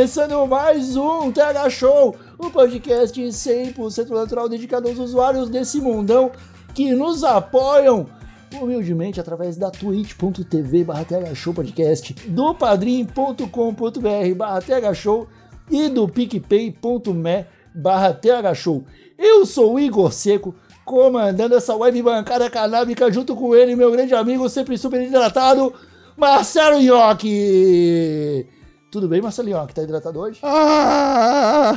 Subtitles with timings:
[0.00, 6.32] Começando mais um TH Show, um podcast 100% natural dedicado aos usuários desse mundão
[6.74, 8.06] que nos apoiam
[8.58, 11.04] humildemente através da twitch.tv barra
[12.28, 13.44] do padrim.com.br
[14.34, 15.28] barra Show
[15.70, 18.18] e do picpay.me barra
[18.54, 18.82] Show.
[19.18, 24.14] Eu sou o Igor Seco, comandando essa web bancada canábica junto com ele, meu grande
[24.14, 25.74] amigo, sempre super hidratado,
[26.16, 28.48] Marcelo Nhoque.
[28.90, 29.72] Tudo bem, Marcelo Nhoque?
[29.72, 30.40] Tá hidratado hoje?
[30.42, 31.74] Ah!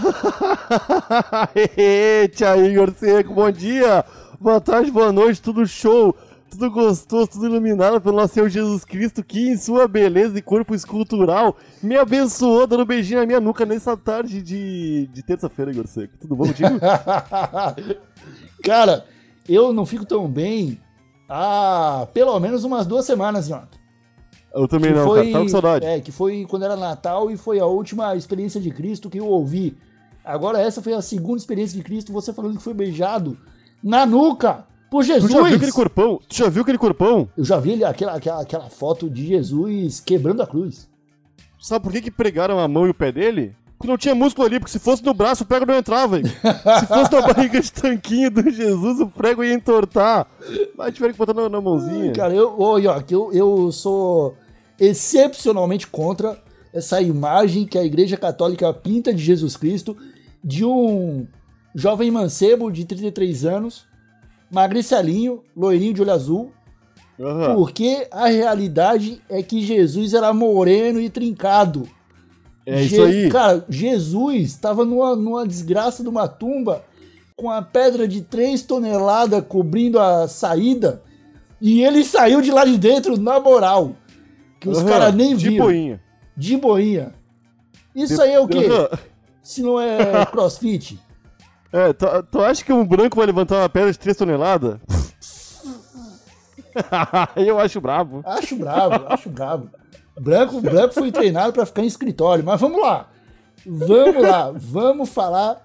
[1.77, 4.03] Eita, Igor Seco, bom dia,
[4.41, 6.15] boa tarde, boa noite, tudo show,
[6.49, 10.73] tudo gostoso, tudo iluminado pelo nosso Senhor Jesus Cristo, que em sua beleza e corpo
[10.73, 15.85] escultural me abençoou, dando um beijinho na minha nuca nessa tarde de, de terça-feira, Igor
[15.85, 16.17] Seco.
[16.19, 16.79] Tudo bom contigo?
[18.65, 19.05] Cara,
[19.47, 20.81] eu não fico tão bem
[21.29, 23.82] há pelo menos umas duas semanas, Nhoque.
[24.53, 25.85] Eu também Que não, cara, tava com saudade.
[25.85, 29.25] É, que foi quando era Natal e foi a última experiência de Cristo que eu
[29.25, 29.75] ouvi.
[30.23, 33.37] Agora essa foi a segunda experiência de Cristo, você falando que foi beijado
[33.83, 35.31] na nuca por Tu Jesus.
[35.31, 36.19] já viu aquele corpão?
[36.29, 37.27] Tu já viu aquele corpão?
[37.35, 40.87] Eu já vi aquela, aquela, aquela foto de Jesus quebrando a cruz.
[41.59, 43.55] Sabe por que, que pregaram a mão e o pé dele?
[43.77, 46.17] Porque não tinha músculo ali, porque se fosse no braço, o prego não entrava.
[46.23, 50.27] se fosse na barriga de tanquinho do Jesus, o prego ia entortar.
[50.77, 52.13] Mas tiveram que botar na, na mãozinha.
[52.13, 54.35] Cara, eu, York, eu, eu sou
[54.79, 56.37] excepcionalmente contra
[56.73, 59.95] essa imagem que a Igreja Católica pinta de Jesus Cristo
[60.43, 61.27] de um
[61.75, 63.85] jovem mancebo de 33 anos,
[64.51, 66.51] magricelinho, loirinho de olho azul,
[67.19, 67.55] Aham.
[67.55, 71.87] porque a realidade é que Jesus era moreno e trincado.
[72.65, 73.29] É Je- isso aí.
[73.29, 76.83] Cara, Jesus estava numa, numa desgraça de uma tumba
[77.35, 81.01] com a pedra de 3 toneladas cobrindo a saída
[81.59, 83.95] e ele saiu de lá de dentro na moral.
[84.63, 85.65] Que os Aham, caras nem De viram.
[85.65, 86.01] boinha.
[86.37, 87.13] De boinha.
[87.93, 88.65] Isso aí é o quê?
[88.65, 88.87] Aham.
[89.41, 90.97] Se não é crossfit?
[91.71, 94.79] É, tu, tu acha que um branco vai levantar uma pedra de 3 toneladas?
[97.35, 98.21] Eu acho brabo.
[98.25, 99.69] Acho brabo, acho brabo.
[100.17, 103.09] Branco, branco foi treinado pra ficar em escritório, mas vamos lá.
[103.65, 105.61] Vamos lá, vamos falar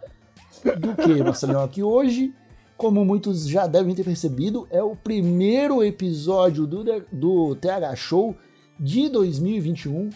[0.65, 1.61] do que, Marcelinho?
[1.61, 2.35] Aqui hoje,
[2.77, 6.83] como muitos já devem ter percebido, é o primeiro episódio do,
[7.13, 8.35] do TH Show
[8.79, 10.11] de 2021.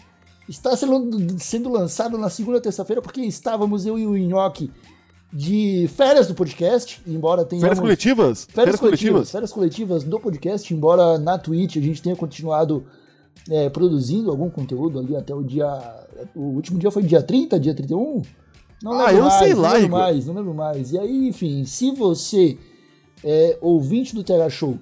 [0.47, 4.69] Está sendo, sendo lançado na segunda terça-feira, porque estávamos eu e o Nhoque
[5.31, 7.63] de férias do podcast, embora tenhamos...
[7.69, 8.47] Férias coletivas?
[8.51, 12.85] Férias coletivas, férias coletivas do podcast, embora na Twitch a gente tenha continuado
[13.49, 15.65] é, produzindo algum conteúdo ali até o dia.
[16.35, 18.21] O último dia foi dia 30, dia 31?
[18.83, 19.99] Não Ah, lembro eu mais, sei não lá, lembro Igor.
[19.99, 20.91] mais, não lembro mais.
[20.91, 22.57] E aí, enfim, se você
[23.23, 24.77] é ouvinte do Terra Show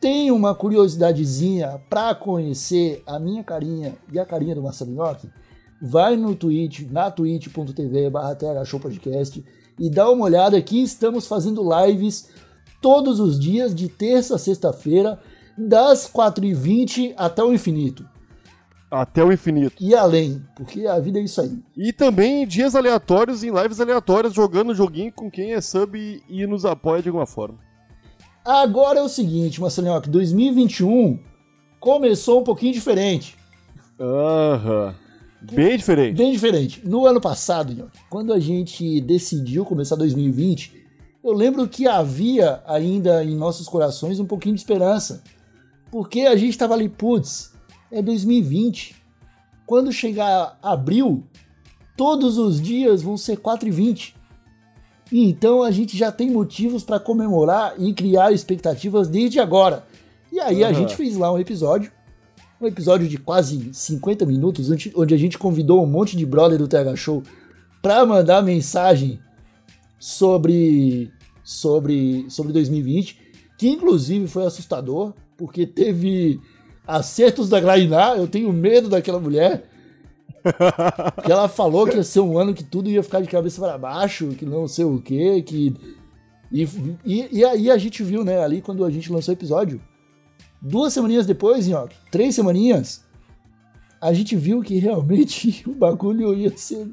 [0.00, 5.28] tem uma curiosidadezinha pra conhecer a minha carinha e a carinha do Marcelo Nhoque,
[5.80, 8.34] vai no Twitch, na twitch.tv barra
[8.80, 9.44] Podcast
[9.78, 12.30] e dá uma olhada que estamos fazendo lives
[12.80, 15.20] todos os dias, de terça a sexta-feira,
[15.56, 18.08] das 4h20 até o infinito.
[18.90, 19.76] Até o infinito.
[19.78, 21.62] E além, porque a vida é isso aí.
[21.76, 26.46] E também em dias aleatórios, em lives aleatórias, jogando joguinho com quem é sub e
[26.46, 27.69] nos apoia de alguma forma.
[28.44, 31.18] Agora é o seguinte, Marcelinho, que 2021
[31.78, 33.36] começou um pouquinho diferente.
[33.98, 34.94] Aham.
[35.42, 36.16] Bem diferente.
[36.16, 36.86] Bem diferente.
[36.86, 40.74] No ano passado, Nhoque, quando a gente decidiu começar 2020,
[41.24, 45.22] eu lembro que havia ainda em nossos corações um pouquinho de esperança.
[45.90, 47.52] Porque a gente estava ali, putz,
[47.90, 48.96] é 2020.
[49.66, 51.24] Quando chegar abril,
[51.96, 54.14] todos os dias vão ser 4 e 20.
[55.12, 59.84] Então a gente já tem motivos para comemorar e criar expectativas desde agora.
[60.32, 60.74] E aí a Aham.
[60.74, 61.90] gente fez lá um episódio,
[62.60, 66.68] um episódio de quase 50 minutos, onde a gente convidou um monte de brother do
[66.68, 67.22] TH Show
[67.82, 69.18] para mandar mensagem
[69.98, 71.10] sobre,
[71.42, 73.18] sobre, sobre 2020,
[73.58, 76.40] que inclusive foi assustador, porque teve
[76.86, 79.69] acertos da Glainá, eu tenho medo daquela mulher.
[81.14, 83.78] Porque ela falou que ia ser um ano que tudo ia ficar de cabeça para
[83.78, 85.74] baixo, que não sei o quê, que.
[86.52, 86.68] E,
[87.04, 89.80] e, e aí a gente viu, né, ali quando a gente lançou o episódio,
[90.60, 93.04] duas semaninhas depois, ó, três semaninhas,
[94.00, 96.88] a gente viu que realmente o bagulho ia ser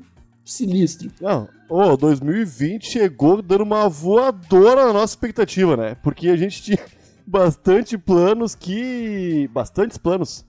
[0.45, 1.11] sinistro.
[1.19, 5.95] Não, ô, 2020 chegou dando uma voadora na nossa expectativa, né?
[5.95, 6.79] Porque a gente tinha
[7.25, 9.49] bastante planos que.
[9.51, 10.45] Bastantes planos.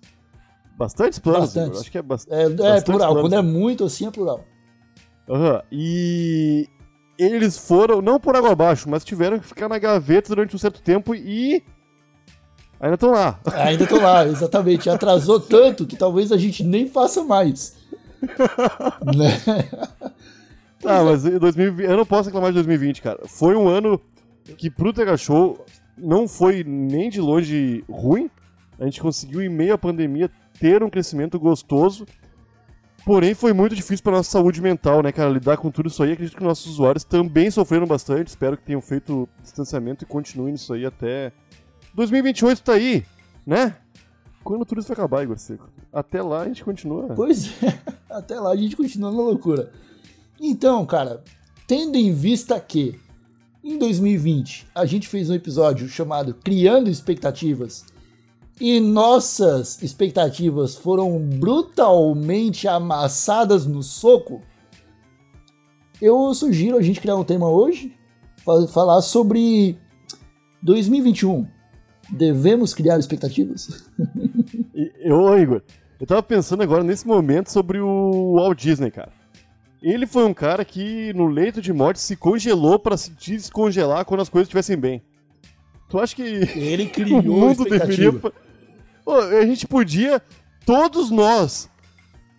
[0.79, 1.69] Bastantes planos, Bastantes.
[1.71, 2.27] Igor, acho que é, bas...
[2.31, 3.23] É, é plural, planos.
[3.23, 4.45] quando é muito assim é plural.
[5.29, 6.69] Aham, E
[7.19, 10.81] eles foram, não por água abaixo, mas tiveram que ficar na gaveta durante um certo
[10.81, 11.65] tempo e.
[12.81, 13.41] Ainda estão lá.
[13.55, 14.89] Ainda tô lá, exatamente.
[14.89, 17.77] Atrasou tanto que talvez a gente nem faça mais.
[19.17, 19.69] né?
[20.85, 23.21] Ah, mas em 2020, eu não posso reclamar de 2020, cara.
[23.27, 24.01] Foi um ano
[24.57, 25.65] que pro Tega Show
[25.97, 28.31] não foi nem de longe ruim.
[28.79, 30.31] A gente conseguiu, em meio à pandemia,
[30.61, 32.07] ter um crescimento gostoso.
[33.05, 35.31] Porém, foi muito difícil pra nossa saúde mental, né, cara?
[35.31, 36.13] Lidar com tudo isso aí.
[36.13, 38.29] Acredito que nossos usuários também sofreram bastante.
[38.29, 41.33] Espero que tenham feito distanciamento e continuem nisso aí até
[41.95, 43.05] 2028 tá aí,
[43.47, 43.77] né?
[44.45, 45.69] Quando tudo isso vai acabar, Igor Seco.
[45.93, 47.09] Até lá a gente continua.
[47.15, 47.79] Pois é,
[48.09, 49.73] até lá a gente continua na loucura.
[50.41, 51.25] Então, cara,
[51.67, 53.01] tendo em vista que
[53.65, 57.85] em 2020 a gente fez um episódio chamado Criando Expectativas
[58.61, 64.41] e nossas expectativas foram brutalmente amassadas no soco,
[66.01, 67.93] eu sugiro a gente criar um tema hoje,
[68.45, 69.77] fa- falar sobre
[70.63, 71.47] 2021.
[72.11, 73.89] Devemos criar expectativas?
[75.01, 75.63] Eu, Igor,
[76.01, 79.13] eu tava pensando agora nesse momento sobre o Walt Disney, cara.
[79.83, 84.21] Ele foi um cara que no leito de morte se congelou pra se descongelar quando
[84.21, 85.03] as coisas estivessem bem.
[85.89, 88.13] Tu acha que Ele o criou mundo deveria.
[89.11, 90.23] A gente podia,
[90.65, 91.69] todos nós,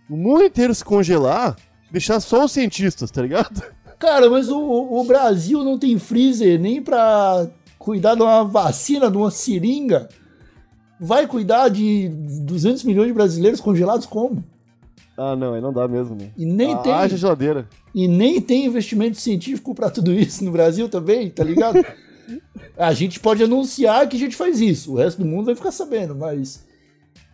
[0.10, 1.56] o mundo inteiro se congelar,
[1.92, 3.62] deixar só os cientistas, tá ligado?
[3.98, 9.18] Cara, mas o, o Brasil não tem freezer nem pra cuidar de uma vacina, de
[9.18, 10.08] uma seringa.
[11.00, 14.44] Vai cuidar de 200 milhões de brasileiros congelados como?
[15.18, 16.32] Ah, não, aí não dá mesmo, né?
[16.38, 17.68] E nem ah, tem, Haja geladeira.
[17.94, 21.84] e nem tem investimento científico pra tudo isso no Brasil também, tá ligado?
[22.78, 25.72] a gente pode anunciar que a gente faz isso, o resto do mundo vai ficar
[25.72, 26.66] sabendo, mas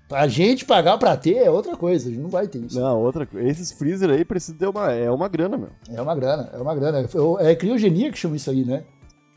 [0.08, 2.80] pra gente pagar pra ter é outra coisa, a gente não vai ter isso.
[2.80, 3.48] Não, outra coisa.
[3.48, 4.92] Esses freezer aí precisam ter uma.
[4.92, 5.70] É uma grana, meu.
[5.90, 7.08] É uma grana, é uma grana.
[7.40, 8.84] É criogenia que chama isso aí, né?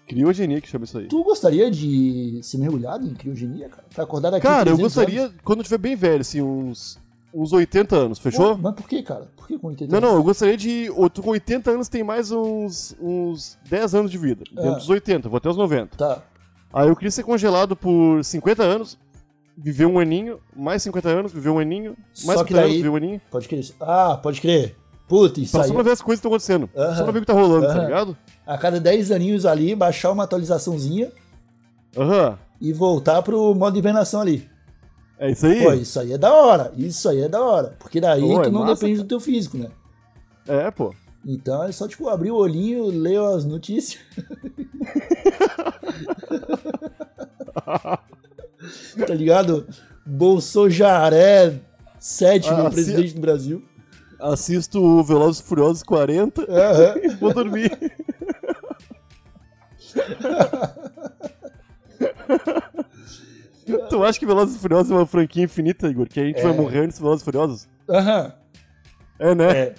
[0.06, 1.06] Criogenia que chama isso aí.
[1.06, 3.84] Tu gostaria de ser mergulhado em criogenia, cara?
[3.94, 5.37] Pra acordar daqui Cara, eu 300 gostaria, anos?
[5.44, 6.99] quando eu tiver bem velho, assim, uns,
[7.43, 8.56] uns 80 anos, fechou?
[8.56, 9.29] Pô, Mas por que, cara?
[9.37, 10.11] Por que com 80 Não, anos?
[10.11, 10.88] não, eu gostaria de.
[11.12, 14.44] Tu com 80 anos tem mais uns, uns 10 anos de vida.
[14.52, 14.75] Dentro Ah.
[14.75, 15.96] dos 80, vou até os 90.
[15.96, 16.23] Tá.
[16.73, 18.99] Aí eu queria ser congelado por 50 anos,
[19.56, 22.76] viver um aninho, mais 50 anos, viver um aninho, mais Só que 50 anos, daí-
[22.76, 23.20] viver um aninho.
[23.31, 23.64] Pode crer.
[23.81, 24.76] Ah, pode crer.
[25.08, 25.69] Puta, isso Só, aí.
[25.69, 26.69] só pra ver as coisas que estão acontecendo.
[26.76, 26.94] Aham.
[26.96, 27.85] Só pra ver o que tá rolando, tá Aham.
[27.85, 28.17] ligado?
[28.46, 31.11] A cada 10 aninhos ali, baixar uma atualizaçãozinha
[31.96, 32.38] Aham.
[32.61, 34.46] e voltar pro modo de hibernação ali.
[35.18, 35.62] É isso aí?
[35.64, 36.72] Pô, isso aí é da hora.
[36.76, 37.74] Isso aí é da hora.
[37.78, 39.04] Porque daí Pô, é tu não massa, depende cara.
[39.04, 39.68] do teu físico, né?
[40.46, 40.94] É, pô.
[41.26, 44.00] Então é só, tipo, abrir o olhinho, ler as notícias.
[49.06, 49.66] tá ligado?
[50.06, 51.60] Bolsojaré,
[51.98, 53.62] sétimo Ah, presidente do Brasil.
[54.18, 56.98] Assisto o Velozes Furiosos 40 Aham.
[57.02, 57.70] e vou dormir.
[63.88, 66.06] tu acha que Velozes e Furiosos é uma franquia infinita, Igor?
[66.08, 67.68] Que a gente vai morrer antes de Velozes e Furiosos?
[67.88, 68.32] Aham.
[69.18, 69.50] É, né?
[69.50, 69.75] É.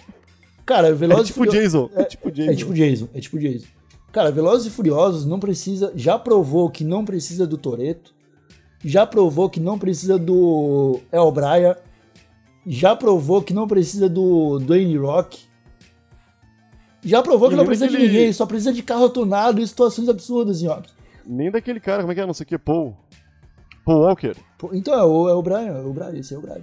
[0.66, 1.62] Cara, É, Velozes e tipo Furiosos...
[1.62, 1.90] Jason.
[1.96, 2.52] É, tipo Jason.
[2.52, 3.68] É tipo Jason, é tipo Jason.
[4.12, 8.14] Cara, Velozes e Furiosos não precisa, já provou que não precisa do Toreto,
[8.84, 11.76] já provou que não precisa do El Bryan,
[12.66, 15.40] já provou que não precisa do Dwayne Rock,
[17.04, 19.68] já provou E que não precisa de aquele- ninguém, só precisa de carro tunado e
[19.68, 20.92] situações absurdas, Nhoque.
[21.26, 22.26] Nem daquele cara, como é que é?
[22.26, 22.96] Não sei o que, Paul.
[23.90, 24.36] Paul Walker.
[24.74, 26.62] Então é o, é o Brian, é o Brian, esse é o Brian.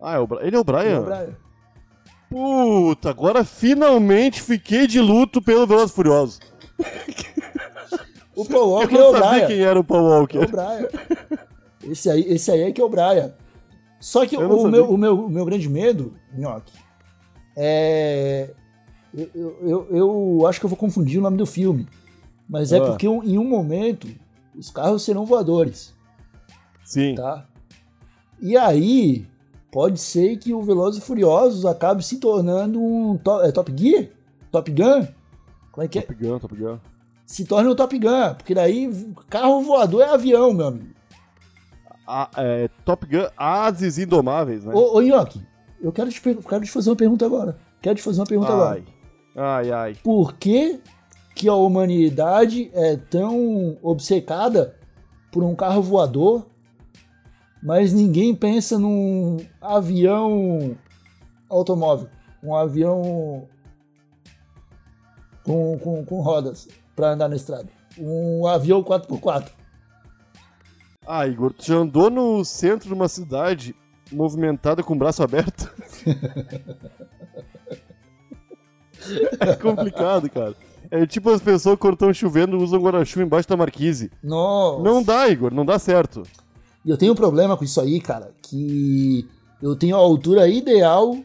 [0.00, 1.00] Ah, é o ele é o É Brian?
[1.00, 1.36] o Brian.
[2.28, 6.40] Puta, agora finalmente fiquei de luto pelo Velozes Furiosos.
[8.36, 9.46] O Paul Walker Eu é não o sabia Brian.
[9.46, 10.38] quem era o Paul É Walker.
[10.38, 10.88] o Brian.
[11.84, 13.32] Esse aí, esse aí é que é o Brian.
[14.00, 14.70] Só que Eu não o sabia.
[14.72, 16.72] meu, o, meu, o meu grande medo, Nhoque,
[17.56, 18.50] é.
[19.16, 21.86] Eu, eu, eu, eu acho que eu vou confundir o nome do filme.
[22.48, 22.86] Mas é Ah.
[22.86, 24.08] porque um- em um momento
[24.58, 25.93] os carros serão voadores,
[26.84, 27.14] Sim.
[27.14, 27.46] tá?
[28.40, 29.26] E aí
[29.72, 34.08] pode ser que o Velozes e Furiosos acabe se tornando um to- é, Top Gear?
[34.52, 35.06] Top Gun?
[35.72, 36.02] Como é que é?
[36.02, 36.78] Top Gun, Top Gun.
[37.26, 38.88] Se torne um Top Gun, porque daí
[39.28, 40.94] carro voador é avião, meu amigo.
[42.06, 44.72] A- é, Top Gun Ases Indomáveis, né?
[44.74, 45.40] Ô, ô Nhoque,
[45.80, 47.56] eu quero te, quero te fazer uma pergunta agora.
[47.80, 48.70] Quero te fazer uma pergunta agora.
[48.74, 48.84] Ai.
[49.36, 49.96] Ai, ai.
[50.04, 50.80] Por que,
[51.34, 54.76] que a humanidade é tão obcecada
[55.32, 56.46] por um carro voador,
[57.64, 60.76] mas ninguém pensa num avião
[61.48, 62.10] automóvel?
[62.42, 63.48] Um avião
[65.42, 67.70] com, com, com rodas para andar na estrada.
[67.98, 69.48] Um avião 4x4.
[71.06, 73.74] Ah, Igor, tu já andou no centro de uma cidade
[74.12, 75.72] movimentada com o braço aberto?
[79.40, 80.54] é complicado, cara.
[80.90, 84.10] É tipo as pessoas quando estão chovendo usam guarda-chuva embaixo da marquise.
[84.22, 84.82] Nossa.
[84.82, 86.24] Não dá, Igor, não dá certo.
[86.84, 89.26] E eu tenho um problema com isso aí, cara, que
[89.62, 91.16] eu tenho a altura ideal.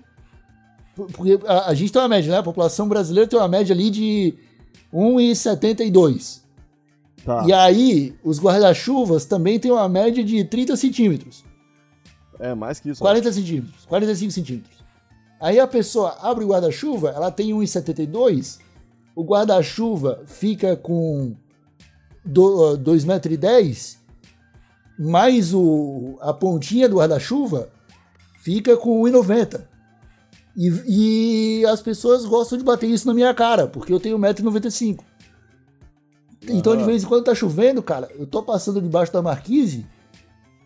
[0.95, 2.37] por- Porque a, a gente tem uma média, né?
[2.39, 4.33] A população brasileira tem uma média ali de
[4.93, 6.41] 1,72.
[7.25, 7.43] Tá.
[7.45, 11.43] E aí, os guarda-chuvas também têm uma média de 30 centímetros.
[12.39, 13.01] É, mais que isso.
[13.01, 14.79] 40 centímetros, 45 centímetros.
[15.41, 18.59] Aí a pessoa abre o guarda-chuva, ela tem 1,72,
[19.15, 21.35] o guarda-chuva fica com
[22.27, 23.98] 2,10 metros, e dez,
[24.99, 27.69] mais o, a pontinha do guarda-chuva
[28.41, 29.65] fica com 1,90.
[30.57, 34.99] E, e as pessoas gostam de bater isso na minha cara, porque eu tenho 1,95m.
[36.49, 36.85] Então, de Aham.
[36.85, 39.85] vez em quando tá chovendo, cara, eu tô passando debaixo da marquise,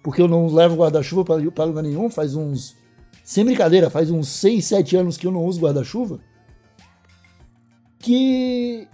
[0.04, 2.76] porque eu não levo guarda-chuva pra lugar nenhum, faz uns.
[3.24, 6.20] Sem brincadeira, faz uns 6, 7 anos que eu não uso guarda-chuva.
[8.00, 8.88] Que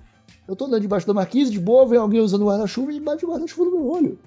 [0.47, 3.29] eu tô andando debaixo da marquise, de boa, vem alguém usando guarda-chuva e bate o
[3.29, 4.19] guarda-chuva no meu olho.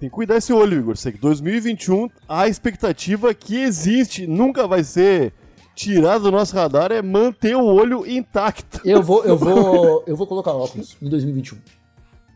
[0.00, 0.96] Tem que cuidar esse olho, Igor.
[0.96, 5.34] Sei que 2021, a expectativa que existe, nunca vai ser
[5.74, 8.80] tirada do nosso radar, é manter o olho intacto.
[8.82, 11.58] Eu vou, eu vou, eu vou colocar óculos em 2021.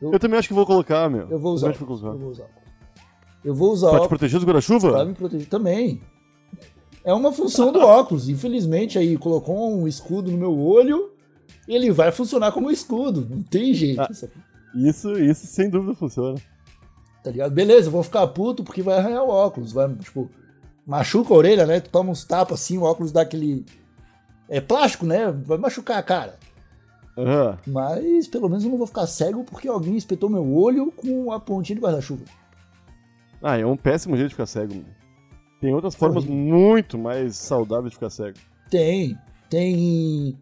[0.02, 1.26] Eu também acho que vou colocar, meu.
[1.30, 1.72] Eu vou usar.
[1.72, 2.64] Que vou Eu vou usar óculos.
[3.42, 5.04] Eu vou usar Pra te óculos proteger do pra guarda-chuva?
[5.06, 6.02] me proteger também.
[7.02, 8.28] É uma função do óculos.
[8.28, 11.12] Infelizmente, aí colocou um escudo no meu olho,
[11.66, 13.26] ele vai funcionar como escudo.
[13.28, 14.02] Não tem jeito.
[14.02, 14.10] Ah.
[14.74, 16.38] Isso, isso sem dúvida funciona.
[17.24, 17.52] Tá ligado?
[17.52, 19.72] Beleza, eu vou ficar puto porque vai arranhar o óculos.
[19.72, 20.30] Vai, tipo,
[20.86, 21.80] machuca a orelha, né?
[21.80, 23.64] Tu toma uns tapas assim, o óculos dá aquele.
[24.46, 25.32] É plástico, né?
[25.32, 26.38] Vai machucar a cara.
[27.16, 27.58] Aham.
[27.66, 31.40] Mas pelo menos eu não vou ficar cego porque alguém espetou meu olho com a
[31.40, 32.24] pontinha de guarda-chuva.
[33.42, 34.74] Ah, é um péssimo jeito de ficar cego.
[34.74, 34.84] meu.
[35.60, 36.44] Tem outras formas Horrível.
[36.44, 38.36] muito mais saudáveis de ficar cego.
[38.68, 39.16] Tem.
[39.48, 40.38] Tem.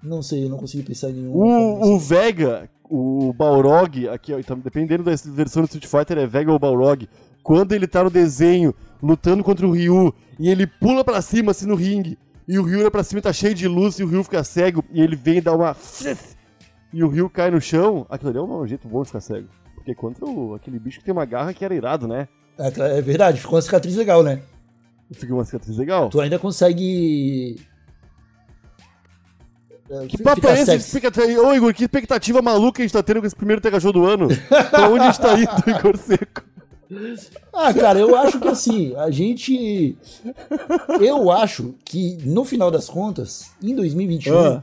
[0.00, 1.32] Não sei, eu não consigo pensar em nenhum.
[1.32, 6.26] O, o Vega, o Balrog, aqui, ó, então, dependendo da versão do Street Fighter, é
[6.26, 7.08] Vega ou Balrog.
[7.42, 11.66] Quando ele tá no desenho, lutando contra o Ryu, e ele pula pra cima, assim,
[11.66, 14.08] no ringue, e o Ryu olha pra cima e tá cheio de luz, e o
[14.08, 15.76] Ryu fica cego, e ele vem dar uma...
[16.92, 19.48] E o Ryu cai no chão, aquilo ali é um jeito bom de ficar cego.
[19.74, 22.28] Porque contra o, aquele bicho que tem uma garra que era irado, né?
[22.58, 24.42] É, é verdade, ficou uma cicatriz legal, né?
[25.12, 26.10] Fica uma cicatriz legal.
[26.10, 27.56] Tu ainda consegue.
[29.90, 30.74] É, Que papo é esse?
[30.76, 31.40] Expectativa...
[31.42, 34.04] Ô, Igor, que expectativa maluca a gente tá tendo com esse primeiro Tega Show do
[34.04, 34.28] ano?
[34.70, 36.42] pra onde a gente tá indo, Igor Seco?
[37.52, 39.96] Ah, cara, eu acho que assim, a gente.
[41.00, 44.62] Eu acho que no final das contas, em 2021, Ah.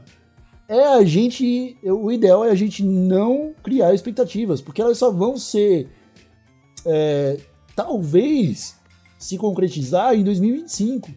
[0.68, 1.78] é a gente.
[1.84, 5.88] O ideal é a gente não criar expectativas, porque elas só vão ser.
[6.84, 7.38] é,
[7.76, 8.74] talvez
[9.18, 11.08] se concretizar em 2025.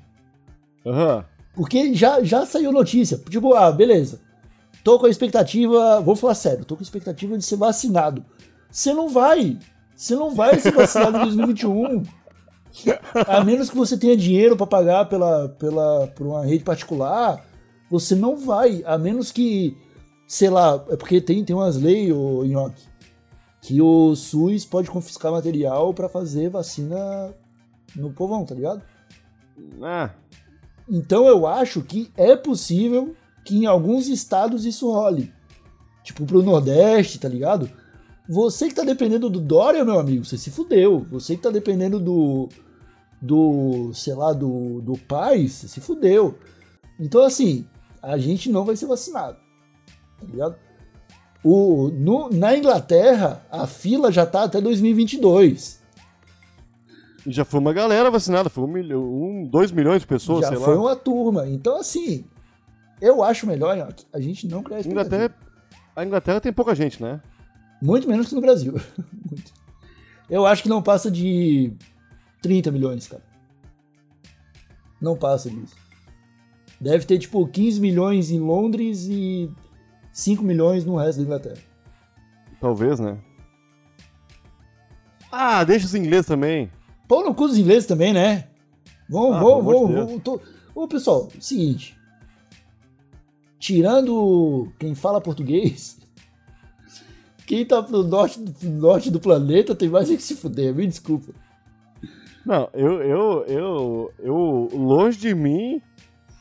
[0.86, 1.26] Aham.
[1.60, 3.18] Porque já, já saiu notícia.
[3.30, 4.22] Tipo, ah, beleza.
[4.82, 6.00] Tô com a expectativa.
[6.00, 8.24] Vou falar sério, tô com a expectativa de ser vacinado.
[8.72, 9.60] Você não vai.
[9.94, 12.04] Você não vai ser vacinado em 2021.
[13.28, 17.46] A menos que você tenha dinheiro para pagar pela, pela, por uma rede particular,
[17.92, 18.82] você não vai.
[18.86, 19.76] A menos que,
[20.26, 22.84] sei lá, é porque tem, tem umas leis, ô, Nhoque,
[23.62, 27.36] que o SUS pode confiscar material para fazer vacina
[27.98, 28.82] no povão, tá ligado?
[29.82, 30.12] Ah,
[30.90, 33.16] Então eu acho que é possível
[33.46, 35.32] que em alguns estados isso role.
[36.04, 37.70] Tipo pro Nordeste, tá ligado?
[38.28, 41.06] Você que tá dependendo do Dória, meu amigo, você se fudeu.
[41.12, 42.48] Você que tá dependendo do.
[43.22, 43.92] do.
[43.94, 46.38] sei lá, do, do Paz, você se fudeu.
[47.00, 47.66] Então, assim,
[48.02, 49.38] a gente não vai ser vacinado.
[50.20, 50.56] Tá ligado?
[51.44, 55.79] O, no, na Inglaterra, a fila já tá até 2022.
[57.26, 60.50] E já foi uma galera vacinada, foi um milhão, um, dois milhões de pessoas, já
[60.50, 60.82] sei foi lá.
[60.82, 61.48] uma turma.
[61.48, 62.26] Então, assim,
[63.02, 64.86] eu acho melhor a gente não criar.
[64.86, 65.36] Inglaterra,
[65.96, 67.22] a Inglaterra tem pouca gente, né?
[67.82, 68.76] Muito menos que no Brasil.
[70.30, 71.74] Eu acho que não passa de
[72.42, 73.24] 30 milhões, cara.
[75.02, 75.76] Não passa disso.
[76.80, 79.52] Deve ter, tipo, 15 milhões em Londres e
[80.14, 81.58] 5 milhões no resto da Inglaterra.
[82.62, 83.18] Talvez, né?
[85.32, 86.72] Ah, deixa os ingleses também.
[87.10, 88.48] Pau no cu dos ingleses também, né?
[89.10, 89.40] Vamos, Ah.
[89.90, 90.08] Deus.
[90.08, 90.40] vamos tô-
[90.76, 91.98] Ô, pessoal, seguinte.
[93.60, 95.98] Tirando quem fala português,
[97.46, 100.88] quem tá pro norte, do- norte do planeta tem mais é que se fuder, me
[100.88, 101.34] desculpa.
[102.46, 105.82] Não, eu, eu, eu, eu, longe de mim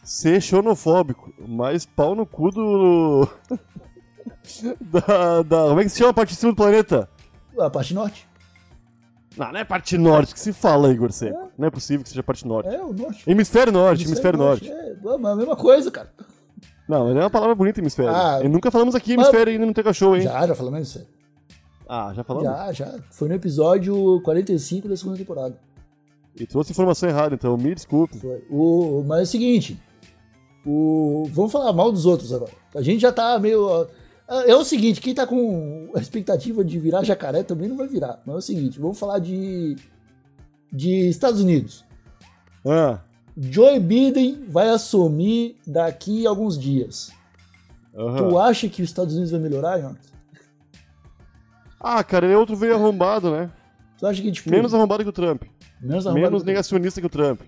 [0.05, 3.29] ser xenofóbico, mas pau no cu do.
[4.81, 5.69] da, da.
[5.69, 7.09] Como é que se chama a parte de cima do planeta?
[7.59, 8.28] A parte norte.
[9.38, 11.50] Não, não é parte norte que se fala, Igor Seco.
[11.57, 12.68] Não é possível que seja parte norte.
[12.68, 13.23] É, o norte.
[13.30, 14.68] Hemisfério norte, hemisfério norte.
[14.68, 16.12] É, mas é a mesma coisa, cara.
[16.88, 18.12] Não, mas é uma palavra bonita, hemisfério.
[18.12, 20.23] Ah, e nunca falamos aqui hemisfério ainda no Teca Show, hein?
[20.23, 21.07] Já, já falamos isso.
[21.88, 22.49] Ah, já falamos?
[22.49, 22.99] Já, já.
[23.11, 25.59] Foi no episódio 45 da segunda temporada.
[26.38, 28.18] E trouxe informação errada, então me desculpe.
[28.18, 28.45] Foi.
[28.50, 29.80] O, mas é o seguinte.
[30.66, 32.52] O, vamos falar mal dos outros agora.
[32.75, 33.87] A gente já tá meio.
[34.29, 38.21] É o seguinte, quem tá com a expectativa de virar jacaré também não vai virar.
[38.27, 39.77] Mas é o seguinte, vamos falar de.
[40.71, 41.83] De Estados Unidos.
[42.67, 43.01] Ah,
[43.35, 47.11] Joe Biden vai assumir daqui a alguns dias.
[47.97, 48.29] aham.
[48.29, 49.97] Tu acha que os Estados Unidos vai melhorar, Ian?
[51.81, 53.51] Ah, cara, ele é outro veio arrombado, né?
[53.99, 54.51] Tu acha que, tipo.
[54.51, 55.45] Menos arrombado que o Trump.
[55.81, 57.41] menos arrombado Menos negacionista que o Trump.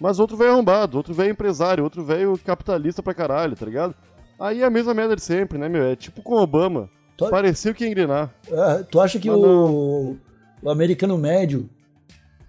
[0.00, 3.94] Mas outro veio arrombado, outro veio empresário, outro veio capitalista pra caralho, tá ligado?
[4.38, 5.82] Aí é a mesma merda de sempre, né, meu?
[5.84, 6.88] É tipo com o Obama.
[7.16, 8.32] Tu- Pareceu que ia engrenar.
[8.52, 10.16] Ah, tu acha que o,
[10.62, 11.68] o americano médio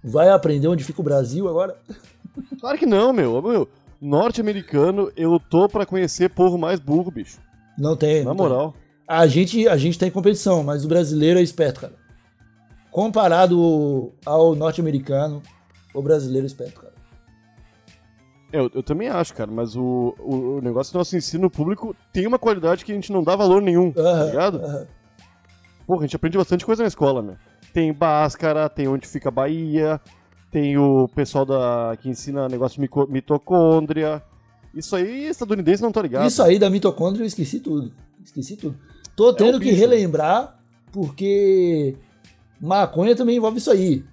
[0.03, 1.77] vai aprender onde fica o Brasil agora?
[2.61, 3.41] Claro que não, meu.
[3.41, 3.67] Meu,
[3.99, 7.37] norte-americano, eu tô pra conhecer povo mais burro, bicho.
[7.77, 8.19] Não tem.
[8.23, 8.45] Na não tem.
[8.47, 8.73] moral.
[9.07, 11.93] A gente, a gente tem competição, mas o brasileiro é esperto, cara.
[12.91, 15.41] Comparado ao norte-americano,
[15.93, 16.93] o brasileiro é esperto, cara.
[18.51, 22.25] Eu, eu também acho, cara, mas o, o, o negócio do nosso ensino público tem
[22.25, 24.87] uma qualidade que a gente não dá valor nenhum, tá Aham, ligado?
[25.85, 27.37] Porra, a gente aprende bastante coisa na escola, né?
[27.73, 30.01] Tem Bhaskara, tem onde fica a Bahia,
[30.51, 34.21] tem o pessoal da, que ensina negócio de mitocôndria.
[34.73, 36.27] Isso aí, estadunidense não tá ligado.
[36.27, 37.91] Isso aí da mitocôndria eu esqueci tudo.
[38.23, 38.77] Esqueci tudo.
[39.15, 40.59] Tô tendo um que relembrar,
[40.91, 41.95] porque
[42.59, 44.03] maconha também envolve isso aí.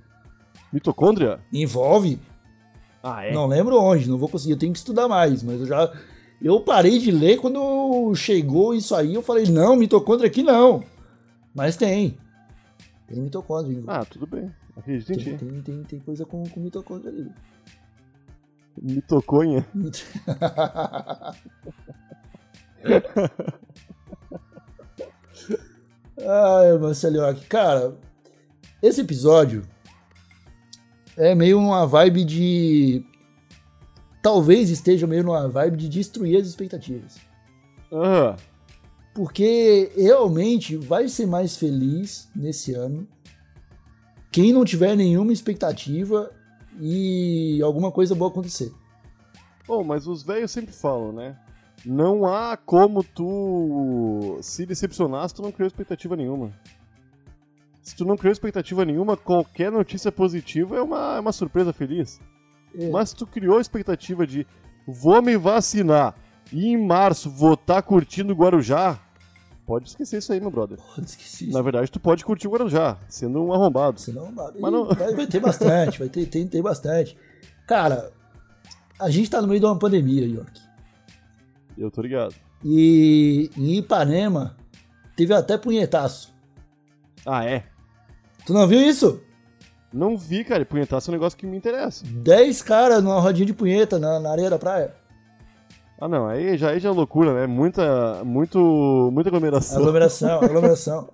[0.73, 1.41] Mitocôndria?
[1.53, 2.19] Envolve.
[3.09, 3.33] Ah, é?
[3.33, 5.93] Não lembro onde, não vou conseguir, eu tenho que estudar mais, mas eu já.
[6.43, 10.83] Eu parei de ler quando chegou isso aí, eu falei, não, mitocôndria aqui não.
[11.55, 12.19] Mas tem.
[13.07, 13.81] Tem mitocôndria.
[13.87, 14.53] Ah, tudo bem.
[14.77, 15.45] Acredito em tem, ti.
[15.45, 17.31] tem, tem, tem coisa com, com mitocôndria ali.
[18.83, 19.65] Mitoconha.
[26.19, 27.97] Ai, Marceloc, cara,
[28.83, 29.63] esse episódio
[31.17, 33.05] é meio numa vibe de.
[34.23, 37.17] Talvez esteja meio numa vibe de destruir as expectativas.
[37.93, 38.37] Ah,
[39.15, 43.07] Porque realmente vai ser mais feliz nesse ano
[44.37, 46.31] quem não tiver nenhuma expectativa
[46.79, 48.71] e alguma coisa boa acontecer.
[49.67, 51.39] Bom, mas os velhos sempre falam, né?
[51.87, 56.53] Não há como tu se decepcionar se tu não criou expectativa nenhuma.
[57.87, 62.21] Se tu não criou expectativa nenhuma, qualquer notícia positiva é uma, é uma surpresa feliz.
[62.77, 62.91] É.
[62.91, 64.45] Mas se tu criou a expectativa de
[64.89, 66.17] vou me vacinar
[66.53, 68.99] e em março vou estar curtindo o Guarujá,
[69.65, 70.79] pode esquecer isso aí, meu brother.
[70.79, 71.53] Pô, esqueci.
[71.53, 74.01] Na verdade, tu pode curtir o Guarujá, sendo um arrombado.
[74.01, 77.17] Senão, Mas não- vai, vai ter bastante, vai ter, tem, tem bastante.
[77.69, 78.11] Cara,
[78.99, 80.61] a gente tá no meio de uma pandemia, York.
[81.79, 82.35] Eu tô ligado.
[82.65, 84.57] E em Ipanema
[85.15, 86.35] teve até punhetaço.
[87.25, 87.76] Ah, é?
[88.47, 89.21] Tu não viu isso?
[89.93, 90.63] Não vi, cara.
[90.63, 92.05] e Punhetaço é um negócio que me interessa.
[92.07, 94.95] 10 caras numa rodinha de punheta na, na areia da praia.
[96.01, 96.29] Ah, não.
[96.29, 97.47] Aí já, aí já é loucura, né?
[97.47, 99.79] Muita, muito, muita aglomeração.
[99.79, 101.09] Aglomeração, aglomeração.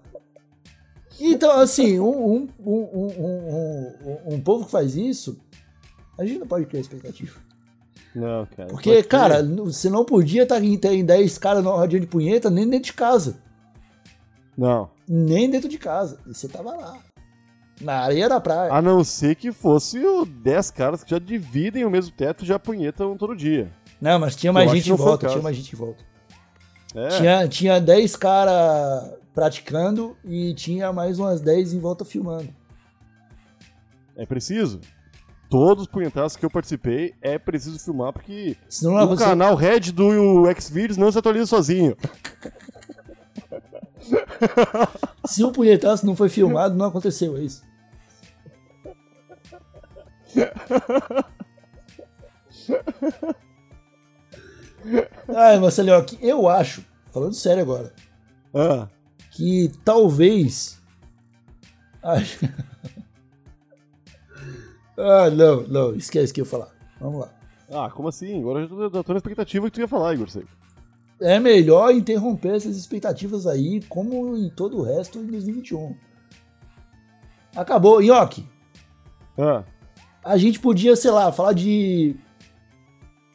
[1.19, 5.39] Então, assim, um, um, um, um, povo que faz isso,
[6.19, 7.39] a gente não pode criar expectativa.
[8.15, 8.69] Não, cara.
[8.69, 12.69] Porque, cara, você não podia estar ter em 10 caras numa rodinha de punheta nem
[12.69, 13.39] dentro de casa.
[14.59, 14.91] Não.
[15.09, 16.19] Nem dentro de casa.
[16.27, 16.99] E você tava lá.
[17.83, 18.73] Na areia da praia.
[18.73, 22.47] A não ser que fosse o 10 caras que já dividem o mesmo teto e
[22.47, 23.71] já punhetam todo dia.
[24.01, 26.05] Não, mas tinha mais Eu gente em volta, tinha mais gente em volta.
[26.95, 27.09] É.
[27.09, 32.49] Tinha, tinha 10 caras praticando e tinha mais umas 10 em volta filmando.
[34.17, 34.81] É preciso.
[35.49, 39.29] Todos os punhetaços que eu participei é preciso filmar porque Senão não o aconteceu.
[39.29, 41.97] canal Red do Xvideos não se atualiza sozinho.
[45.27, 47.63] Se o punhetaço não foi filmado, não aconteceu é isso.
[55.35, 57.93] Ai, Marcelinho, eu acho, falando sério agora,
[58.55, 58.89] Ah,
[59.31, 60.81] que talvez.
[64.95, 66.69] Ah, não, não, esquece que eu ia falar.
[67.01, 67.33] Vamos lá.
[67.73, 68.39] Ah, como assim?
[68.39, 70.29] Agora eu já tô, já tô na expectativa que tu ia falar, Igor.
[71.21, 75.97] É melhor interromper essas expectativas aí, como em todo o resto em 2021.
[77.57, 78.03] Acabou.
[78.03, 78.47] Nhoque,
[79.39, 79.65] Ah,
[80.25, 82.17] a gente podia, sei lá, falar de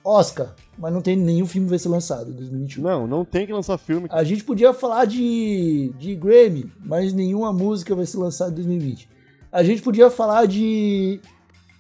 [0.03, 2.81] Oscar, mas não tem nenhum filme que vai ser lançado em 2021.
[2.81, 4.07] não, não tem que lançar filme.
[4.09, 9.09] A gente podia falar de, de Grammy, mas nenhuma música vai ser lançada em 2020.
[9.51, 11.19] A gente podia falar de.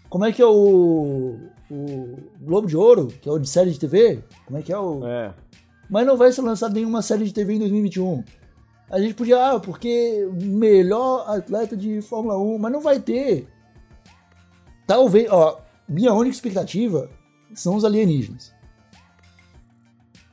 [0.09, 1.35] Como é que é o.
[1.69, 4.23] O Globo de Ouro, que é o de série de TV?
[4.45, 5.05] Como é que é o.
[5.05, 5.33] É.
[5.89, 8.23] Mas não vai ser lançada nenhuma série de TV em 2021.
[8.89, 13.47] A gente podia, ah, porque melhor atleta de Fórmula 1, mas não vai ter.
[14.87, 17.09] Talvez, ó, minha única expectativa
[17.53, 18.53] são os alienígenas.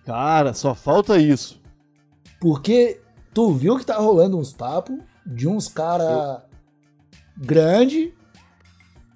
[0.07, 1.61] Cara, só falta isso.
[2.41, 3.01] Porque
[3.33, 6.45] tu viu que tá rolando uns papos de uns cara
[7.37, 8.15] grande.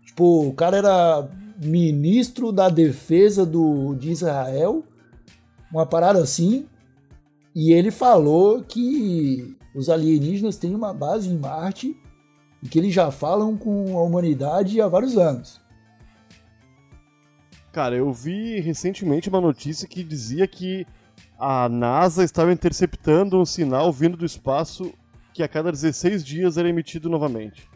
[0.07, 1.29] Tipo, o cara era
[1.63, 4.83] ministro da defesa do, de Israel.
[5.71, 6.67] Uma parada assim.
[7.55, 11.97] E ele falou que os alienígenas têm uma base em Marte
[12.63, 15.61] e que eles já falam com a humanidade há vários anos.
[17.73, 20.87] Cara, eu vi recentemente uma notícia que dizia que
[21.39, 24.93] a NASA estava interceptando um sinal vindo do espaço
[25.33, 27.69] que a cada 16 dias era emitido novamente.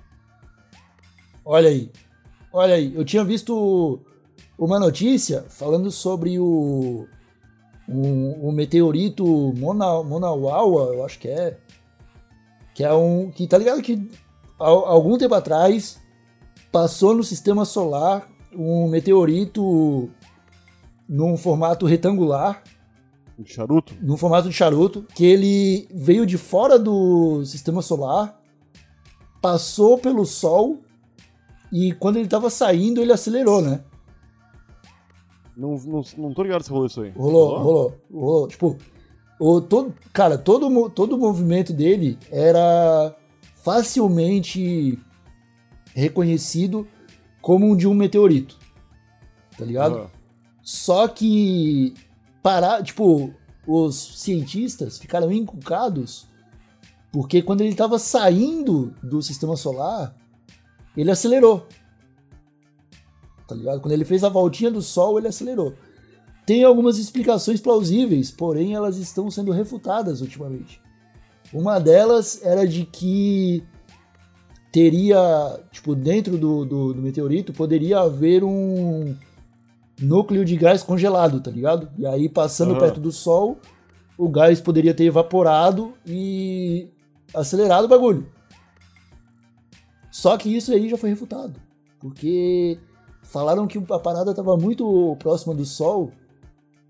[1.44, 1.90] Olha aí.
[2.52, 2.92] Olha aí.
[2.94, 4.00] Eu tinha visto
[4.58, 7.06] uma notícia falando sobre o.
[7.88, 9.24] Um, um meteorito
[9.56, 11.58] Mona, Monawawa, eu acho que é.
[12.74, 13.30] Que é um.
[13.30, 14.10] Que tá ligado que
[14.62, 16.00] algum tempo atrás
[16.70, 20.10] passou no sistema solar um meteorito
[21.08, 22.62] num formato retangular,
[23.38, 23.94] Um charuto?
[24.00, 28.40] num formato de charuto, que ele veio de fora do sistema solar,
[29.40, 30.78] passou pelo Sol
[31.72, 33.82] e quando ele tava saindo ele acelerou, né?
[35.56, 37.10] Não, não, não tô ligado se rolou isso aí.
[37.10, 38.48] Rolou, rolou, rolou.
[38.48, 38.76] Tipo,
[39.38, 43.14] o, todo, cara, todo, todo o movimento dele era
[43.62, 44.98] facilmente
[45.94, 46.86] reconhecido
[47.40, 48.58] como um de um meteorito.
[49.56, 49.96] Tá ligado?
[49.96, 50.10] Aham.
[50.62, 51.92] Só que
[52.42, 53.34] parar, tipo,
[53.66, 56.30] os cientistas ficaram encucados
[57.12, 60.16] porque quando ele estava saindo do sistema solar,
[60.96, 61.66] ele acelerou.
[63.46, 63.82] Tá ligado?
[63.82, 65.74] Quando ele fez a voltinha do Sol, ele acelerou.
[66.46, 70.80] Tem algumas explicações plausíveis, porém elas estão sendo refutadas ultimamente.
[71.52, 73.62] Uma delas era de que
[74.72, 79.14] teria, tipo, dentro do, do, do meteorito, poderia haver um
[80.00, 81.90] núcleo de gás congelado, tá ligado?
[81.98, 82.80] E aí, passando Aham.
[82.80, 83.58] perto do Sol,
[84.16, 86.88] o gás poderia ter evaporado e
[87.34, 88.26] acelerado o bagulho.
[90.10, 91.60] Só que isso aí já foi refutado.
[91.98, 92.78] Porque
[93.22, 96.12] falaram que a parada estava muito próxima do Sol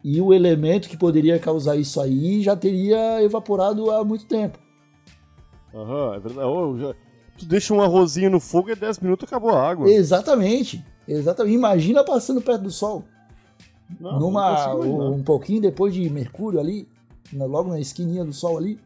[0.04, 4.58] e o elemento que poderia causar isso aí já teria evaporado há muito tempo.
[5.74, 6.46] Aham, é verdade.
[6.48, 6.94] Ô, já-
[7.38, 9.88] Tu deixa um arrozinho no fogo e 10 minutos acabou a água.
[9.90, 10.84] Exatamente.
[11.08, 11.54] Exatamente.
[11.54, 13.04] Imagina passando perto do Sol.
[13.98, 15.10] Não, não numa imaginar.
[15.10, 16.86] um pouquinho depois de Mercúrio ali,
[17.32, 18.78] logo na esquininha do Sol ali.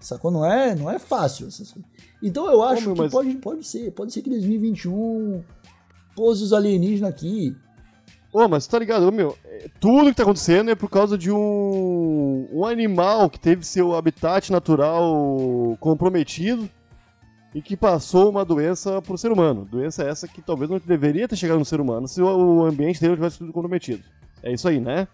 [0.00, 0.30] Sacou?
[0.30, 1.90] Não é, não é fácil essas coisas.
[2.22, 3.90] Então eu acho meu, que mas- pode, pode ser.
[3.92, 5.42] Pode ser que 2021
[6.14, 7.54] pôs os alienígenas aqui.
[8.38, 12.48] Ô, mas tá ligado, meu, é, tudo que tá acontecendo é por causa de um,
[12.52, 16.70] um animal que teve seu habitat natural comprometido
[17.52, 19.64] e que passou uma doença pro ser humano.
[19.64, 23.16] Doença essa que talvez não deveria ter chegado no ser humano se o, ambiente dele
[23.16, 24.04] tivesse sido comprometido.
[24.40, 25.08] É isso aí, né?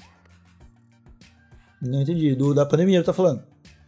[1.81, 2.35] Não entendi.
[2.35, 3.43] Do, da pandemia, ele tá falando.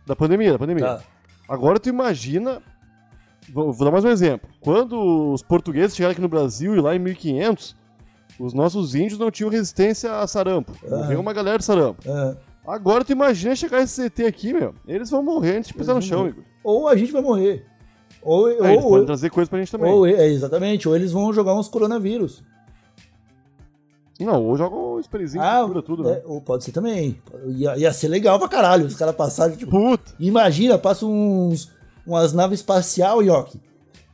[0.06, 0.86] Da pandemia, da pandemia.
[0.86, 1.02] Tá.
[1.46, 2.62] Agora tu imagina.
[3.50, 4.48] Vou, vou dar mais um exemplo.
[4.60, 7.76] Quando os portugueses chegaram aqui no Brasil e lá em 1500,
[8.38, 10.72] os nossos índios não tinham resistência a sarampo.
[10.88, 12.02] Morreu uma galera de sarampo.
[12.08, 12.36] É.
[12.66, 14.74] Agora tu imagina chegar esse CT aqui, meu.
[14.86, 16.42] Eles vão morrer antes de pisar no Eles chão, amigo.
[16.64, 17.64] Ou a gente vai morrer.
[18.22, 19.92] Ou, eles ou, podem trazer coisa pra gente também.
[19.92, 20.88] ou- é, exatamente.
[20.88, 22.42] Ou eles vão jogar uns coronavírus.
[24.18, 26.12] Não, ou joga um sprayzinho Ah, que cura tudo, né?
[26.12, 27.20] é, ou pode ser também.
[27.48, 28.86] Ia, ia ser legal pra caralho.
[28.86, 30.12] Os caras passarem, tipo, Puta!
[30.18, 31.70] Imagina, passa uns,
[32.06, 33.60] umas naves espacial, Yoki,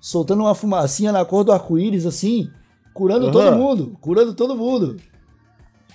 [0.01, 2.51] soltando uma fumacinha na cor do arco-íris, assim,
[2.93, 3.33] curando Aham.
[3.33, 4.97] todo mundo, curando todo mundo.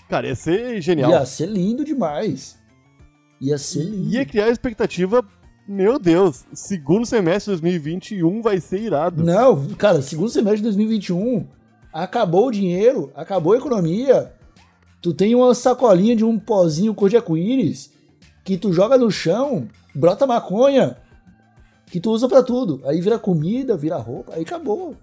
[0.09, 1.11] Cara, ia ser genial.
[1.11, 2.57] Ia ser lindo demais.
[3.41, 4.09] Ia ser lindo.
[4.09, 5.23] Ia criar a expectativa.
[5.67, 9.21] Meu Deus, segundo semestre de 2021 vai ser irado.
[9.21, 11.45] Não, cara, segundo semestre de 2021,
[11.91, 14.33] acabou o dinheiro, acabou a economia.
[15.01, 17.91] Tu tem uma sacolinha de um pozinho cor de arco-íris
[18.45, 20.95] que tu joga no chão, brota maconha,
[21.87, 22.81] que tu usa pra tudo.
[22.85, 24.95] Aí vira comida, vira roupa, aí acabou.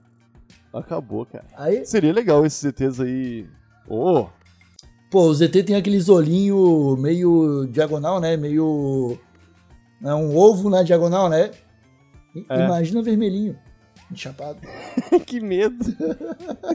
[0.75, 1.45] Acabou, cara.
[1.57, 3.47] Aí, Seria legal esses ETs aí.
[3.89, 4.27] Ô,
[5.11, 8.37] pô, o ZT tem aqueles olhinhos meio diagonal, né?
[8.37, 9.19] Meio.
[10.03, 11.51] É um ovo na diagonal, né?
[12.35, 12.65] I- É.
[12.65, 13.57] Imagina vermelhinho.
[14.15, 14.59] Chapado.
[15.27, 15.85] que medo.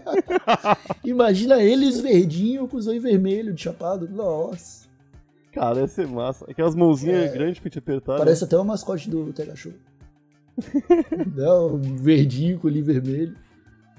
[1.03, 4.07] Imagina eles verdinho com os olhos vermelhos de chapado.
[4.09, 4.87] Nossa.
[5.51, 6.45] Cara, ia ser massa.
[6.49, 8.15] Aquelas mãozinhas grandes pra te apertar.
[8.15, 8.17] É.
[8.19, 8.47] Parece né?
[8.47, 9.73] até o mascote do Tega Show.
[11.35, 13.35] Não, verdinho com olhinho vermelho.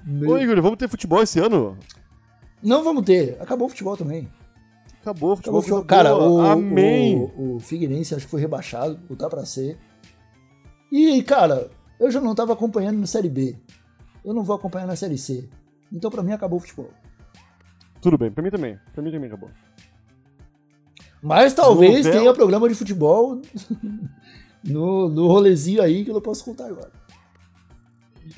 [0.07, 1.77] Ô, Igor, vamos ter futebol esse ano?
[2.61, 3.37] Não vamos ter.
[3.39, 4.27] Acabou o futebol também.
[5.01, 5.59] Acabou o futebol.
[5.59, 5.83] Acabou o futebol.
[5.85, 7.17] Cara, o, Amém.
[7.35, 9.77] o, o Figueirense acho que foi rebaixado, ou tá pra ser.
[10.91, 13.55] E, cara, eu já não tava acompanhando na Série B.
[14.23, 15.49] Eu não vou acompanhar na Série C.
[15.91, 16.89] Então, pra mim, acabou o futebol.
[17.99, 18.79] Tudo bem, pra mim também.
[18.93, 19.49] Pra mim também acabou.
[21.21, 23.39] Mas talvez Novela- tenha programa de futebol
[24.63, 26.91] no, no rolezinho aí que eu não posso contar agora.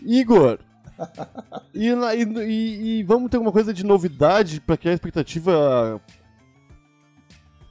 [0.05, 0.59] Igor!
[1.73, 5.99] E, e- e- vamos ter alguma coisa de novidade pra criar expectativa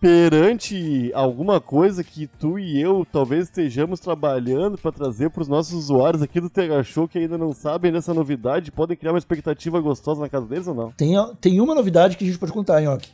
[0.01, 6.21] perante alguma coisa que tu e eu talvez estejamos trabalhando pra trazer pros nossos usuários
[6.21, 10.21] aqui do TH Show que ainda não sabem dessa novidade, podem criar uma expectativa gostosa
[10.21, 10.91] na casa deles ou não?
[10.91, 13.11] Tem, tem uma novidade que a gente pode contar, Nhoque.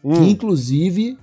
[0.00, 1.18] que Hum, inclusive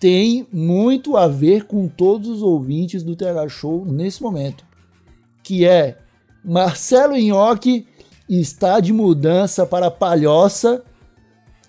[0.00, 4.64] tem muito a ver com todos os ouvintes do TH Show nesse momento,
[5.44, 5.98] que é
[6.48, 7.86] Marcelo Nhoque
[8.26, 10.82] está de mudança para Palhoça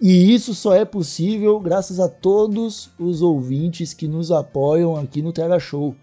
[0.02, 5.34] e isso só é possível graças a todos os ouvintes que nos apoiam aqui no
[5.34, 5.94] TH Show.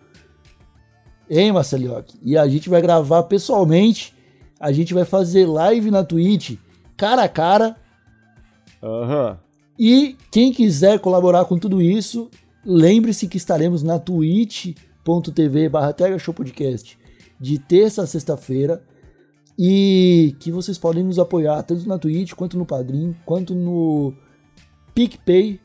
[1.31, 2.19] Hein, Marcelo Nhoque?
[2.23, 4.15] E a gente vai gravar pessoalmente,
[4.61, 6.59] a gente vai fazer live na Twitch,
[6.99, 7.77] cara a cara,
[8.83, 9.39] Aham.
[9.79, 12.29] e quem quiser colaborar com tudo isso,
[12.63, 17.06] lembre-se que estaremos na twitch.tv barra Tega Show Podcast
[17.39, 18.83] de terça a sexta-feira
[19.59, 24.13] e que vocês podem nos apoiar tanto na Twitch, quanto no Padrim, quanto no
[24.95, 25.61] PicPay.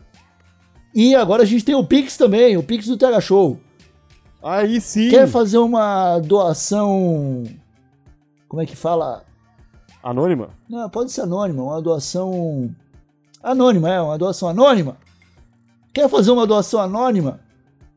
[0.94, 3.60] E agora a gente tem o Pix também, o Pix do Tega Show.
[4.44, 5.10] Aí sim!
[5.10, 7.44] Quer fazer uma doação...
[8.48, 9.24] Como é que fala?
[10.04, 10.50] Anônima?
[10.68, 12.74] Não, pode ser anônima, uma doação
[13.42, 14.98] anônima, é, uma doação anônima.
[15.94, 17.40] Quer fazer uma doação anônima?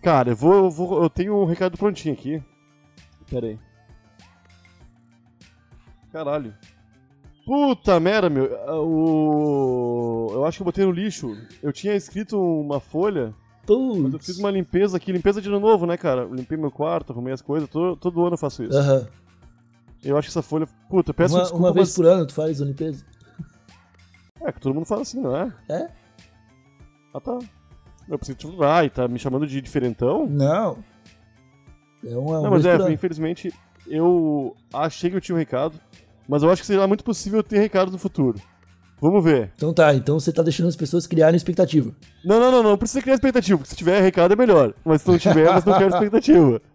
[0.01, 1.03] cara, eu vou, eu vou.
[1.03, 2.43] Eu tenho um recado prontinho aqui.
[3.29, 3.59] Pera aí.
[6.11, 6.53] Caralho.
[7.45, 8.49] Puta merda, meu.
[8.67, 10.29] Ah, O...
[10.31, 11.35] Eu acho que eu botei no lixo.
[11.61, 13.33] Eu tinha escrito uma folha,
[13.79, 14.39] mas eu fiz Putz.
[14.39, 16.21] uma limpeza aqui, limpeza de ano novo, né, cara?
[16.21, 18.77] Eu limpei meu quarto, arrumei as coisas, todo, todo ano eu faço isso.
[18.77, 19.07] Aham.
[20.03, 20.67] Eu acho que essa folha.
[20.89, 21.95] Puta, eu peço Uma, desculpa, uma vez mas...
[21.95, 23.05] por ano tu faz a limpeza?
[24.41, 25.53] É, que todo mundo fala assim, não é?
[25.69, 25.89] É?
[27.13, 27.37] Ah, tá.
[28.09, 30.25] Eu preciso te Ai, tá me chamando de diferentão?
[30.25, 30.77] Não.
[32.03, 33.53] É uma, uma Não, mas é, infelizmente,
[33.87, 35.79] eu achei que eu tinha um recado,
[36.27, 38.41] mas eu acho que será muito possível ter recado no futuro.
[39.01, 39.51] Vamos ver.
[39.55, 41.91] Então tá, então você tá deixando as pessoas criarem expectativa.
[42.23, 44.75] Não, não, não, não, precisa criar expectativa, porque se tiver recado é melhor.
[44.85, 46.61] Mas se não tiver, mas não quero expectativa.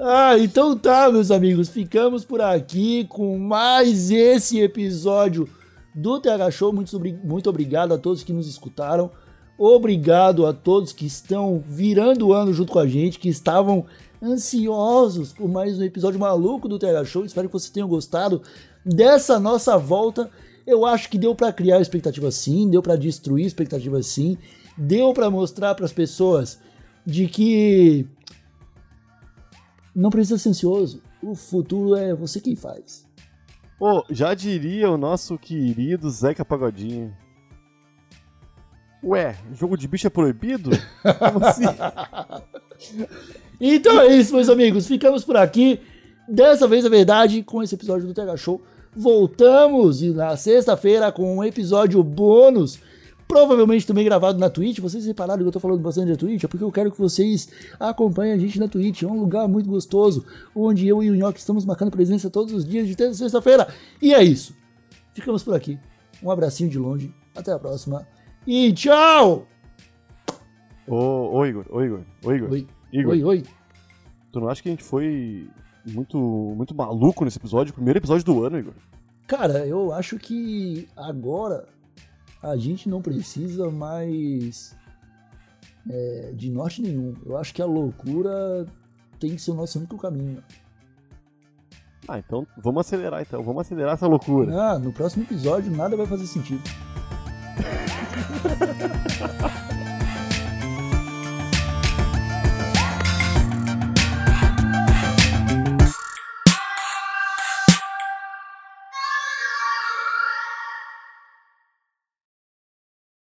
[0.00, 1.68] Ah, então tá, meus amigos.
[1.68, 5.48] Ficamos por aqui com mais esse episódio
[5.92, 6.72] do TH Show.
[6.72, 9.10] Muito, muito obrigado a todos que nos escutaram.
[9.58, 13.86] Obrigado a todos que estão virando o ano junto com a gente, que estavam
[14.22, 17.24] ansiosos por mais um episódio maluco do TH Show.
[17.24, 18.40] Espero que vocês tenham gostado
[18.86, 20.30] dessa nossa volta.
[20.68, 24.36] Eu acho que deu pra criar expectativa sim, deu pra destruir expectativa sim,
[24.76, 26.60] deu pra mostrar pras pessoas
[27.06, 28.06] de que
[29.94, 31.02] não precisa ser ansioso.
[31.22, 33.08] O futuro é você quem faz.
[33.80, 37.16] Ô, já diria o nosso querido Zeca Pagodinho.
[39.02, 40.68] Ué, jogo de bicho é proibido?
[41.18, 41.64] Como assim?
[43.58, 44.86] Então é isso, meus amigos.
[44.86, 45.80] Ficamos por aqui.
[46.28, 48.60] Dessa vez, a verdade, com esse episódio do Tega Show.
[48.96, 52.80] Voltamos na sexta-feira com um episódio bônus.
[53.26, 54.78] Provavelmente também gravado na Twitch.
[54.78, 56.44] Vocês repararam que eu tô falando bastante da Twitch?
[56.44, 59.02] É porque eu quero que vocês acompanhem a gente na Twitch.
[59.02, 60.24] É um lugar muito gostoso,
[60.54, 63.68] onde eu e o Nhoque estamos marcando presença todos os dias de terça e sexta-feira.
[64.00, 64.56] E é isso.
[65.12, 65.78] Ficamos por aqui.
[66.22, 67.12] Um abracinho de longe.
[67.36, 68.06] Até a próxima.
[68.46, 69.46] E tchau!
[70.88, 72.50] ô, ô, Igor, ô, Igor, ô, Igor.
[72.50, 73.42] Oi, Igor, oi, oi.
[74.32, 75.48] tu não acha que a gente foi
[75.86, 76.18] muito,
[76.56, 77.74] muito maluco nesse episódio?
[77.74, 78.74] Primeiro episódio do ano, Igor.
[79.26, 81.68] Cara, eu acho que agora
[82.42, 84.76] a gente não precisa mais
[85.88, 87.14] é, de norte nenhum.
[87.24, 88.66] Eu acho que a loucura
[89.18, 90.42] tem que ser o nosso único caminho.
[92.06, 94.54] Ah, então vamos acelerar então, vamos acelerar essa loucura.
[94.58, 96.62] Ah, no próximo episódio nada vai fazer sentido.